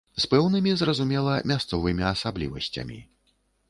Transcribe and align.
З 0.21 0.29
пэўнымі, 0.31 0.71
зразумела, 0.81 1.37
мясцовымі 1.53 2.09
асаблівасцямі. 2.17 3.03